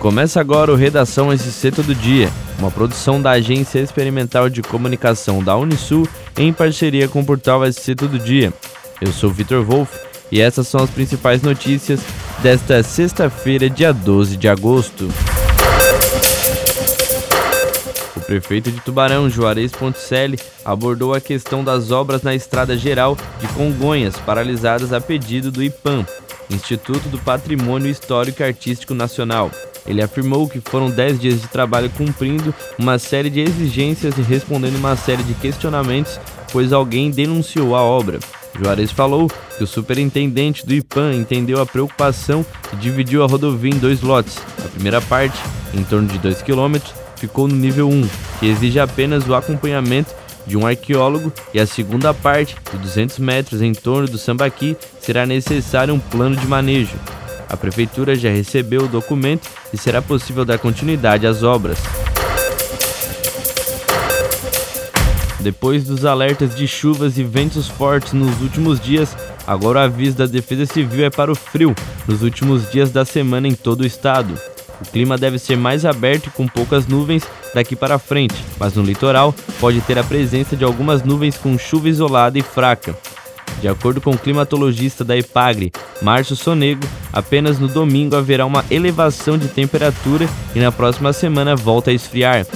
Começa 0.00 0.40
agora 0.40 0.72
o 0.72 0.76
Redação 0.76 1.30
SC 1.36 1.70
Todo 1.70 1.94
Dia, 1.94 2.30
uma 2.58 2.70
produção 2.70 3.20
da 3.20 3.32
Agência 3.32 3.80
Experimental 3.80 4.48
de 4.48 4.62
Comunicação 4.62 5.44
da 5.44 5.54
Unisul 5.54 6.08
em 6.38 6.54
parceria 6.54 7.06
com 7.06 7.20
o 7.20 7.24
portal 7.24 7.70
SC 7.70 7.94
Todo 7.94 8.18
Dia. 8.18 8.50
Eu 8.98 9.12
sou 9.12 9.30
Vitor 9.30 9.62
Wolff 9.62 9.94
e 10.32 10.40
essas 10.40 10.66
são 10.66 10.82
as 10.82 10.88
principais 10.88 11.42
notícias 11.42 12.00
desta 12.42 12.82
sexta-feira, 12.82 13.68
dia 13.68 13.92
12 13.92 14.38
de 14.38 14.48
agosto. 14.48 15.06
O 18.16 18.20
prefeito 18.22 18.72
de 18.72 18.80
Tubarão, 18.80 19.28
Juarez 19.28 19.70
Ponticelli, 19.70 20.38
abordou 20.64 21.12
a 21.12 21.20
questão 21.20 21.62
das 21.62 21.90
obras 21.90 22.22
na 22.22 22.34
estrada 22.34 22.74
geral 22.74 23.18
de 23.38 23.46
Congonhas, 23.48 24.16
paralisadas 24.16 24.94
a 24.94 25.00
pedido 25.00 25.50
do 25.50 25.62
IPAM, 25.62 26.06
Instituto 26.48 27.06
do 27.10 27.18
Patrimônio 27.18 27.90
Histórico 27.90 28.40
e 28.40 28.46
Artístico 28.46 28.94
Nacional. 28.94 29.50
Ele 29.86 30.02
afirmou 30.02 30.48
que 30.48 30.60
foram 30.60 30.90
10 30.90 31.20
dias 31.20 31.40
de 31.40 31.48
trabalho 31.48 31.90
cumprindo 31.90 32.54
uma 32.78 32.98
série 32.98 33.30
de 33.30 33.40
exigências 33.40 34.16
e 34.18 34.22
respondendo 34.22 34.76
uma 34.76 34.96
série 34.96 35.22
de 35.22 35.34
questionamentos, 35.34 36.20
pois 36.52 36.72
alguém 36.72 37.10
denunciou 37.10 37.74
a 37.74 37.82
obra. 37.82 38.18
Juarez 38.58 38.90
falou 38.90 39.30
que 39.56 39.64
o 39.64 39.66
superintendente 39.66 40.66
do 40.66 40.74
IPAM 40.74 41.14
entendeu 41.14 41.60
a 41.60 41.66
preocupação 41.66 42.44
e 42.72 42.76
dividiu 42.76 43.22
a 43.22 43.26
rodovia 43.26 43.70
em 43.70 43.78
dois 43.78 44.02
lotes. 44.02 44.38
A 44.64 44.68
primeira 44.68 45.00
parte, 45.00 45.38
em 45.72 45.82
torno 45.84 46.08
de 46.08 46.18
2 46.18 46.42
km, 46.42 46.76
ficou 47.16 47.46
no 47.46 47.54
nível 47.54 47.88
1, 47.88 48.08
que 48.38 48.46
exige 48.46 48.80
apenas 48.80 49.26
o 49.28 49.34
acompanhamento 49.34 50.14
de 50.46 50.56
um 50.56 50.66
arqueólogo, 50.66 51.32
e 51.54 51.60
a 51.60 51.66
segunda 51.66 52.12
parte, 52.12 52.56
de 52.72 52.78
200 52.78 53.18
metros 53.18 53.62
em 53.62 53.72
torno 53.72 54.08
do 54.08 54.18
Sambaqui, 54.18 54.76
será 55.00 55.26
necessário 55.26 55.94
um 55.94 56.00
plano 56.00 56.34
de 56.34 56.46
manejo. 56.46 56.96
A 57.50 57.56
prefeitura 57.56 58.14
já 58.14 58.30
recebeu 58.30 58.82
o 58.82 58.88
documento 58.88 59.48
e 59.74 59.76
será 59.76 60.00
possível 60.00 60.44
dar 60.44 60.58
continuidade 60.58 61.26
às 61.26 61.42
obras. 61.42 61.78
Depois 65.40 65.84
dos 65.84 66.04
alertas 66.04 66.54
de 66.54 66.68
chuvas 66.68 67.18
e 67.18 67.24
ventos 67.24 67.66
fortes 67.66 68.12
nos 68.12 68.40
últimos 68.40 68.78
dias, 68.78 69.16
agora 69.46 69.80
o 69.80 69.82
aviso 69.82 70.16
da 70.16 70.26
Defesa 70.26 70.64
Civil 70.64 71.06
é 71.06 71.10
para 71.10 71.32
o 71.32 71.34
frio 71.34 71.74
nos 72.06 72.22
últimos 72.22 72.70
dias 72.70 72.90
da 72.92 73.04
semana 73.04 73.48
em 73.48 73.54
todo 73.54 73.80
o 73.80 73.86
estado. 73.86 74.38
O 74.80 74.84
clima 74.84 75.18
deve 75.18 75.38
ser 75.38 75.56
mais 75.56 75.84
aberto 75.84 76.26
e 76.28 76.30
com 76.30 76.46
poucas 76.46 76.86
nuvens 76.86 77.24
daqui 77.52 77.74
para 77.74 77.98
frente, 77.98 78.36
mas 78.58 78.74
no 78.74 78.82
litoral 78.82 79.34
pode 79.58 79.80
ter 79.80 79.98
a 79.98 80.04
presença 80.04 80.54
de 80.54 80.64
algumas 80.64 81.02
nuvens 81.02 81.36
com 81.36 81.58
chuva 81.58 81.88
isolada 81.88 82.38
e 82.38 82.42
fraca. 82.42 82.96
De 83.60 83.68
acordo 83.68 84.00
com 84.00 84.12
o 84.12 84.18
climatologista 84.18 85.04
da 85.04 85.16
EPAGRE, 85.16 85.72
Márcio 86.00 86.34
Sonego, 86.34 86.86
apenas 87.12 87.58
no 87.58 87.68
domingo 87.68 88.16
haverá 88.16 88.46
uma 88.46 88.64
elevação 88.70 89.36
de 89.36 89.48
temperatura 89.48 90.26
e 90.54 90.58
na 90.58 90.72
próxima 90.72 91.12
semana 91.12 91.54
volta 91.54 91.90
a 91.90 91.94
esfriar. 91.94 92.46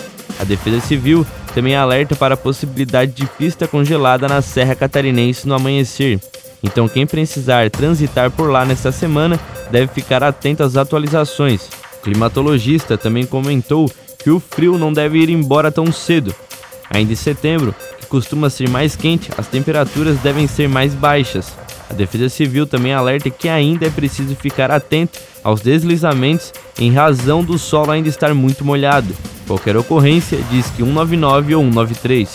A 0.40 0.44
Defesa 0.44 0.80
Civil 0.80 1.26
também 1.54 1.76
alerta 1.76 2.16
para 2.16 2.34
a 2.34 2.38
possibilidade 2.38 3.12
de 3.12 3.26
pista 3.26 3.68
congelada 3.68 4.26
na 4.26 4.40
Serra 4.40 4.74
Catarinense 4.74 5.46
no 5.46 5.54
amanhecer. 5.54 6.18
Então, 6.62 6.88
quem 6.88 7.06
precisar 7.06 7.70
transitar 7.70 8.30
por 8.30 8.50
lá 8.50 8.64
nesta 8.64 8.90
semana 8.90 9.38
deve 9.70 9.92
ficar 9.92 10.24
atento 10.24 10.62
às 10.62 10.76
atualizações. 10.76 11.68
O 11.98 12.02
climatologista 12.02 12.96
também 12.96 13.26
comentou 13.26 13.90
que 14.18 14.30
o 14.30 14.40
frio 14.40 14.78
não 14.78 14.90
deve 14.90 15.18
ir 15.18 15.28
embora 15.28 15.70
tão 15.70 15.92
cedo. 15.92 16.34
Ainda 16.88 17.12
em 17.12 17.16
setembro, 17.16 17.74
costuma 18.14 18.48
ser 18.48 18.68
mais 18.68 18.94
quente, 18.94 19.28
as 19.36 19.48
temperaturas 19.48 20.16
devem 20.18 20.46
ser 20.46 20.68
mais 20.68 20.94
baixas. 20.94 21.52
A 21.90 21.94
Defesa 21.94 22.28
Civil 22.28 22.64
também 22.64 22.92
alerta 22.92 23.28
que 23.28 23.48
ainda 23.48 23.86
é 23.86 23.90
preciso 23.90 24.36
ficar 24.36 24.70
atento 24.70 25.18
aos 25.42 25.60
deslizamentos 25.60 26.52
em 26.78 26.92
razão 26.92 27.42
do 27.42 27.58
solo 27.58 27.90
ainda 27.90 28.08
estar 28.08 28.32
muito 28.32 28.64
molhado. 28.64 29.12
Qualquer 29.48 29.76
ocorrência 29.76 30.38
diz 30.48 30.66
que 30.66 30.84
199 30.84 31.56
ou 31.56 31.62
193. 31.64 32.30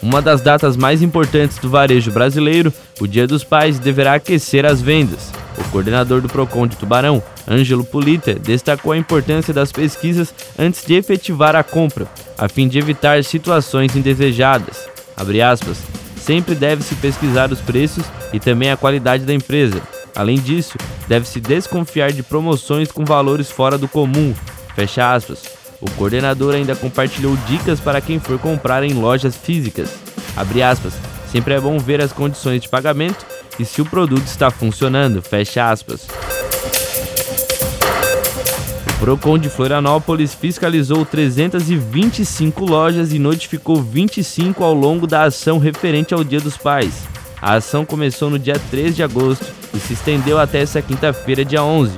Uma 0.00 0.22
das 0.22 0.40
datas 0.40 0.74
mais 0.74 1.02
importantes 1.02 1.58
do 1.58 1.68
varejo 1.68 2.10
brasileiro, 2.10 2.72
o 2.98 3.06
Dia 3.06 3.26
dos 3.26 3.44
Pais, 3.44 3.78
deverá 3.78 4.14
aquecer 4.14 4.64
as 4.64 4.80
vendas. 4.80 5.35
O 5.58 5.64
coordenador 5.70 6.20
do 6.20 6.28
Procon 6.28 6.66
de 6.66 6.76
Tubarão, 6.76 7.22
Ângelo 7.48 7.84
Polita, 7.84 8.34
destacou 8.34 8.92
a 8.92 8.96
importância 8.96 9.54
das 9.54 9.72
pesquisas 9.72 10.34
antes 10.58 10.84
de 10.84 10.94
efetivar 10.94 11.56
a 11.56 11.62
compra, 11.62 12.06
a 12.36 12.48
fim 12.48 12.68
de 12.68 12.78
evitar 12.78 13.22
situações 13.24 13.96
indesejadas. 13.96 14.88
Aspas, 15.16 15.78
sempre 16.18 16.54
deve-se 16.54 16.94
pesquisar 16.96 17.50
os 17.50 17.60
preços 17.60 18.04
e 18.32 18.38
também 18.38 18.70
a 18.70 18.76
qualidade 18.76 19.24
da 19.24 19.32
empresa. 19.32 19.80
Além 20.14 20.38
disso, 20.38 20.76
deve-se 21.08 21.40
desconfiar 21.40 22.12
de 22.12 22.22
promoções 22.22 22.90
com 22.90 23.04
valores 23.04 23.50
fora 23.50 23.78
do 23.78 23.88
comum. 23.88 24.34
Fecha 24.74 25.14
aspas. 25.14 25.42
O 25.80 25.90
coordenador 25.92 26.54
ainda 26.54 26.74
compartilhou 26.74 27.36
dicas 27.46 27.80
para 27.80 28.00
quem 28.00 28.18
for 28.18 28.38
comprar 28.38 28.82
em 28.82 28.94
lojas 28.94 29.36
físicas. 29.36 29.90
Abre 30.36 30.62
aspas. 30.62 30.94
Sempre 31.30 31.54
é 31.54 31.60
bom 31.60 31.78
ver 31.78 32.00
as 32.00 32.12
condições 32.12 32.62
de 32.62 32.68
pagamento 32.68 33.26
e 33.58 33.64
se 33.64 33.80
o 33.80 33.84
produto 33.84 34.26
está 34.26 34.50
funcionando. 34.50 35.22
Fecha 35.22 35.70
aspas. 35.70 36.06
O 38.88 38.98
Procon 38.98 39.38
de 39.38 39.48
Florianópolis 39.48 40.34
fiscalizou 40.34 41.04
325 41.04 42.64
lojas 42.64 43.12
e 43.12 43.18
notificou 43.18 43.82
25 43.82 44.64
ao 44.64 44.74
longo 44.74 45.06
da 45.06 45.24
ação 45.24 45.58
referente 45.58 46.14
ao 46.14 46.24
Dia 46.24 46.40
dos 46.40 46.56
Pais. 46.56 46.94
A 47.40 47.54
ação 47.54 47.84
começou 47.84 48.30
no 48.30 48.38
dia 48.38 48.58
3 48.70 48.96
de 48.96 49.02
agosto 49.02 49.46
e 49.74 49.78
se 49.78 49.92
estendeu 49.92 50.38
até 50.38 50.60
essa 50.60 50.80
quinta-feira, 50.80 51.44
dia 51.44 51.62
11. 51.62 51.96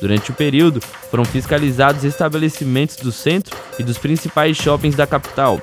Durante 0.00 0.30
o 0.30 0.34
período, 0.34 0.80
foram 1.10 1.24
fiscalizados 1.24 2.04
estabelecimentos 2.04 2.96
do 2.96 3.12
centro 3.12 3.56
e 3.78 3.82
dos 3.82 3.98
principais 3.98 4.56
shoppings 4.56 4.96
da 4.96 5.06
capital. 5.06 5.60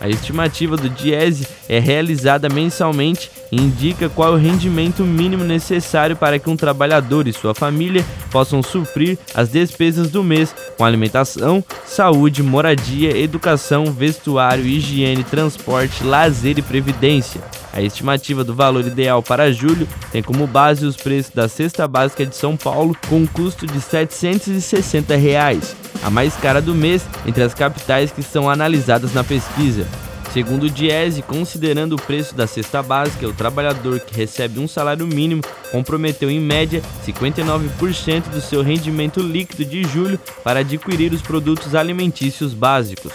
A 0.00 0.08
estimativa 0.08 0.78
do 0.78 0.88
Diese 0.88 1.46
é 1.68 1.78
realizada 1.78 2.48
mensalmente 2.48 3.30
indica 3.50 4.08
qual 4.08 4.32
é 4.32 4.36
o 4.36 4.40
rendimento 4.40 5.02
mínimo 5.02 5.44
necessário 5.44 6.16
para 6.16 6.38
que 6.38 6.50
um 6.50 6.56
trabalhador 6.56 7.26
e 7.26 7.32
sua 7.32 7.54
família 7.54 8.04
possam 8.30 8.62
suprir 8.62 9.18
as 9.34 9.48
despesas 9.48 10.10
do 10.10 10.22
mês 10.22 10.54
com 10.76 10.84
alimentação, 10.84 11.64
saúde, 11.84 12.42
moradia, 12.42 13.16
educação, 13.16 13.86
vestuário, 13.86 14.64
higiene, 14.64 15.24
transporte, 15.24 16.04
lazer 16.04 16.58
e 16.58 16.62
previdência. 16.62 17.40
A 17.72 17.82
estimativa 17.82 18.42
do 18.42 18.54
valor 18.54 18.86
ideal 18.86 19.22
para 19.22 19.52
julho 19.52 19.86
tem 20.10 20.22
como 20.22 20.46
base 20.46 20.86
os 20.86 20.96
preços 20.96 21.32
da 21.34 21.46
cesta 21.46 21.86
básica 21.86 22.24
de 22.24 22.34
São 22.34 22.56
Paulo 22.56 22.96
com 23.08 23.16
um 23.16 23.26
custo 23.26 23.66
de 23.66 23.80
760 23.80 25.14
reais, 25.14 25.76
a 26.02 26.08
mais 26.08 26.34
cara 26.36 26.62
do 26.62 26.74
mês 26.74 27.06
entre 27.26 27.42
as 27.42 27.52
capitais 27.52 28.10
que 28.10 28.22
são 28.22 28.48
analisadas 28.48 29.12
na 29.12 29.22
pesquisa. 29.22 29.86
Segundo 30.36 30.64
o 30.64 30.68
Diese, 30.68 31.22
considerando 31.22 31.94
o 31.94 31.96
preço 31.96 32.34
da 32.34 32.46
cesta 32.46 32.82
básica, 32.82 33.26
o 33.26 33.32
trabalhador 33.32 33.98
que 34.00 34.14
recebe 34.14 34.60
um 34.60 34.68
salário 34.68 35.06
mínimo 35.06 35.40
comprometeu 35.72 36.30
em 36.30 36.38
média 36.38 36.82
59% 37.06 38.28
do 38.28 38.42
seu 38.42 38.60
rendimento 38.60 39.18
líquido 39.20 39.64
de 39.64 39.82
julho 39.84 40.20
para 40.44 40.60
adquirir 40.60 41.14
os 41.14 41.22
produtos 41.22 41.74
alimentícios 41.74 42.52
básicos. 42.52 43.12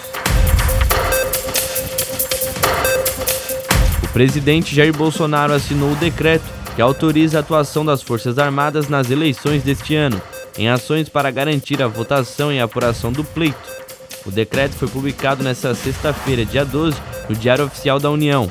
O 4.04 4.08
presidente 4.08 4.76
Jair 4.76 4.92
Bolsonaro 4.92 5.54
assinou 5.54 5.92
o 5.92 5.98
decreto 5.98 6.46
que 6.76 6.82
autoriza 6.82 7.38
a 7.38 7.42
atuação 7.42 7.86
das 7.86 8.02
Forças 8.02 8.40
Armadas 8.40 8.90
nas 8.90 9.12
eleições 9.12 9.62
deste 9.62 9.94
ano, 9.94 10.20
em 10.58 10.70
ações 10.70 11.08
para 11.08 11.30
garantir 11.30 11.84
a 11.84 11.88
votação 11.88 12.52
e 12.52 12.60
a 12.60 12.64
apuração 12.64 13.12
do 13.12 13.24
pleito. 13.24 13.82
O 14.26 14.32
decreto 14.32 14.74
foi 14.74 14.88
publicado 14.88 15.44
nesta 15.44 15.74
sexta-feira, 15.74 16.46
dia 16.46 16.64
12, 16.64 16.98
no 17.28 17.36
Diário 17.36 17.66
Oficial 17.66 18.00
da 18.00 18.10
União. 18.10 18.50